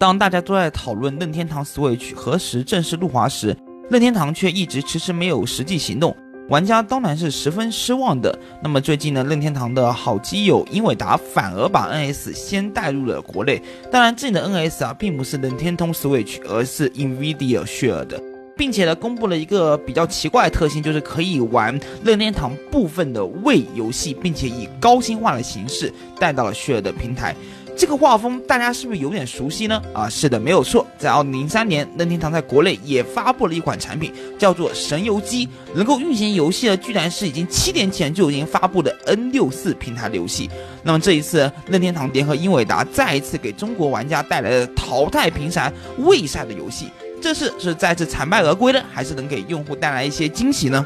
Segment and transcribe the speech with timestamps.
[0.00, 3.54] 当大家都在讨论任天堂 Switch 何时正式入华时，
[3.90, 6.16] 任天堂却一直迟迟没有实际行动，
[6.48, 8.34] 玩家当然是十分失望的。
[8.62, 13.60] 那么最近呢，任天堂的好基友英伟达反而把 NS 先带入了国内。
[13.92, 18.18] 当然，这里的 NS 啊，并不是任天堂 Switch，而是 Nvidia share 的，
[18.56, 27.36] 并且呢，公布了一个比较奇怪的特性，就是可以玩任天堂部分的位游戏，并且以高清化的形式带到了 share 的平台。
[27.80, 29.82] 这个画风大家是不是有点熟悉呢？
[29.94, 30.86] 啊，是的，没有错。
[30.98, 40.50] 在二零零三年，任天堂在国内也发布了一款产品，叫做神游机，能够运行游戏的居然是已经七年前就已经发布的 N 六四平台的游戏。
[40.82, 46.88] 那么这一次，任天堂联合英伟达再一次给中国玩家带来了淘汰平台未赛的游戏，
[47.22, 50.84] 这次是再次惨败而归呢，还是能给用户带来一些惊喜呢？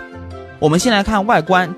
[0.61, 1.75] 我们先来看外观。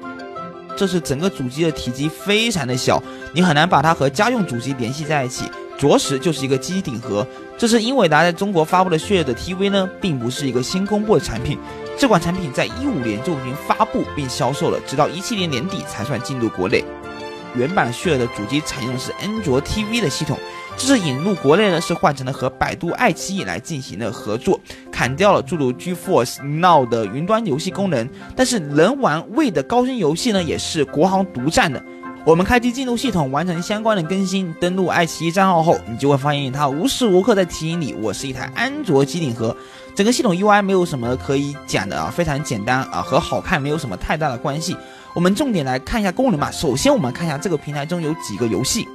[0.79, 3.03] 这是整个主机的体积非常的小，
[3.37, 5.45] 你很难把它和家用主机联系在一起，
[5.77, 7.27] 着实就是一个机顶盒。
[7.59, 11.59] 这是英伟达在中国发布的血的 TV 呢，并不是一个新公布的产品，
[11.99, 16.83] 这款产品在一五年就已经发布并销售了，直到一七年年底才算进入国内。
[17.55, 20.39] 原版血儿的主机采用的是安卓 TV 的系统，
[20.79, 24.59] 这次引入国内呢是换成了和百度爱奇艺来进行的合作，
[24.91, 31.83] 砍掉了诸如 GeForce Now 的云端游戏功能，但是能玩 w 的高清游戏呢也是国行独占的。
[32.27, 39.57] 我们开机进入系统，完成相关的更新，登录爱奇艺账号后，你就会发现它无时无刻在提醒你，我是一台安卓机顶盒。
[39.95, 44.77] 整个系统 UI 没有什么可以讲的啊，非常简单啊，和好看没有什么太大的关系。
[45.15, 46.51] 我们重点来看一下功能吧。
[46.51, 48.89] 首先，我们看一下这个平台中有几个游戏，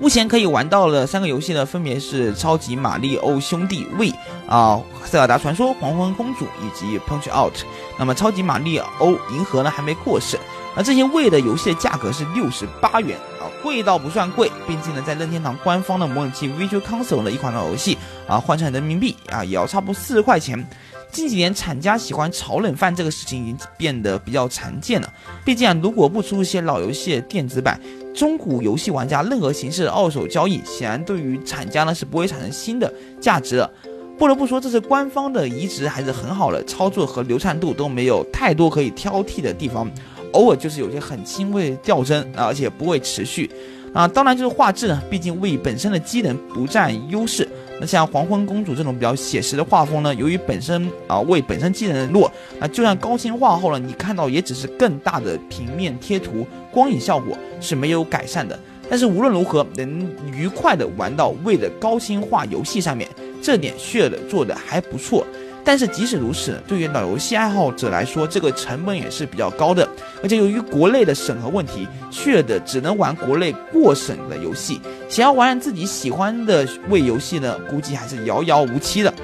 [0.00, 4.12] 目前可以玩到的三个游戏呢，分别是《超级马里奥兄弟》V
[4.48, 7.54] 啊，《塞尔达传说：黄昏公主》以及《Punch Out》。
[7.96, 10.40] 那么，《超级马里奥银河》呢还没过审。
[10.74, 14.50] 那这些位的游戏的价格是六十八元啊，贵倒不算贵。
[14.66, 20.66] 毕竟呢，在任天堂官方的模拟器 Visual Console 的一款老游戏啊，换成人民币啊，也要差不多四十块钱。
[21.10, 25.12] 近几年，厂家喜欢炒冷饭这个事情已经变得比较常见了。
[25.44, 27.78] 毕竟啊，如果不出一些老游戏的电子版，
[28.14, 32.90] 中古游戏玩家任何形式的二手交易，显然对于厂家呢是不会产生新的
[33.20, 33.70] 价值的。
[34.18, 39.90] 不得不说，这是官方的移植还是很好的，操作和流畅度都没有太多可以挑剔的地方。
[40.32, 43.50] 偶尔就是有些很轻微的掉帧，而且不会持续
[43.92, 44.08] 啊。
[44.08, 47.46] 当然就是画质呢，毕竟为本身的机能不占优势。
[47.80, 52.30] 那像黄昏公主这种比较写实的画风呢，由于本身啊为本身机能弱，
[52.60, 58.58] 那就算高清化后呢，你看到也只是更大的平面贴图，光影效果是没有改善的。
[58.88, 63.08] 但是无论如何，能愉快的玩到为了高清化游戏上面，
[63.42, 65.26] 这点 share 做的还不错。
[65.64, 69.88] 但是即使如此，对于老游戏爱好者来说，这个成本也是比较高的。
[70.20, 74.80] 而且由于国内的审核问题，血的只能玩国内过审的游戏。
[75.08, 79.14] 想要玩自己喜欢的位游戏呢，估计还是遥遥无期的。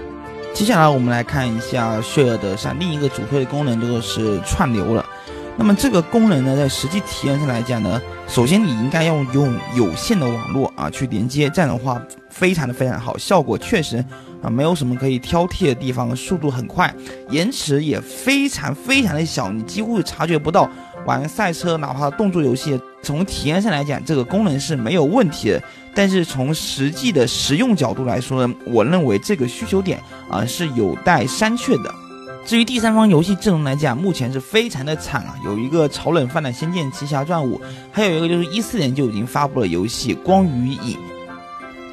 [0.54, 5.04] 接下来我们来看一下 Share 的上另一个主推的功能，就是串流了。
[5.56, 12.00] 那么这个功能呢，在实际体验上来讲呢，首先你应该要用有线的网络啊去连接，这样的话
[12.38, 13.96] 非常的非常好，效果确实
[14.40, 16.94] 啊没有什么可以挑剔的地方，速度很快，
[17.30, 20.70] 延迟也非常非常的小，你几乎察觉不到。
[21.04, 25.62] 玩赛车哪怕动作游戏，从体验上来讲，这个功能是没有问题的。
[25.94, 29.98] 但是从实际的实用角度来说呢，我认为这个需求点
[30.30, 31.92] 啊是有待商榷的。
[32.44, 37.58] 至于第三方游戏阵容来讲，目前是非常的惨啊，有一个炒冷饭的《仙剑奇侠传五》，
[37.90, 40.96] 还有一个就是一四年就已经发布了游戏《光与影》。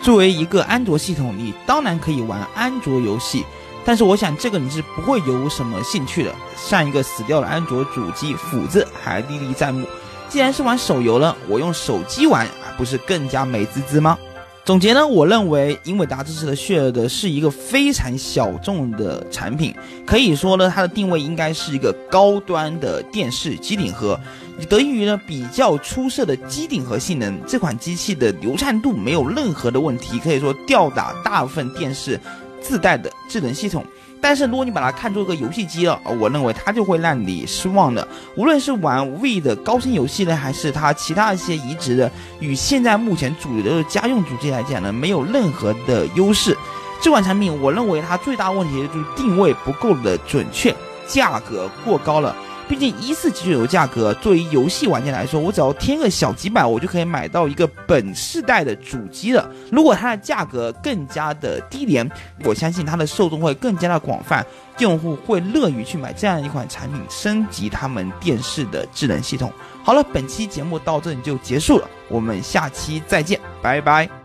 [0.06, 3.44] 作为一个安卓系统，你当然可以玩安卓游戏，
[3.84, 6.32] 但是我想这个你是不会有什么兴趣的。
[6.56, 9.84] 上一个死掉的安卓主机斧子还历历在目，
[10.30, 14.16] 既然是玩手游了，我用手机玩不是更加美滋滋吗？
[14.66, 19.72] 总结呢，我认为英伟达支持的血儿的是一个非常小众的产品，
[20.08, 24.20] 可以说呢，它的定位应该是一个高端的电视机顶盒。
[24.68, 32.20] 得益于呢比较出色的机顶盒性能，这款机器的流畅度没有任何的问题，可以说吊打大部分电视
[32.60, 33.86] 自带的智能系统。
[34.28, 38.08] 但是如果你把它看作一个游戏机了，我认为它就会让你失望的。
[38.36, 46.58] 无论是玩 V 的高清游戏呢，还是它其他一些移植的，与现在目前主流的家用主机来讲呢，没有任何的优势。
[47.00, 50.76] 这款产品，我认为它最大问题就是定位不够的准确，
[51.06, 52.36] 价格过高了。
[52.68, 59.48] 毕竟一四九九价格，作为游戏玩家来说，我只要添个小几百，我就可以买到一个本世代的主机了。
[59.72, 62.10] 如果它的价格更加的低廉，
[62.44, 64.46] 我相信它的受众会更加的广泛，
[64.80, 69.52] 用户会乐于去买这样一款产品，升级他们电视的智能系统。
[69.84, 74.25] 好了，本期节目到这里就结束了，我们下期再见，拜拜。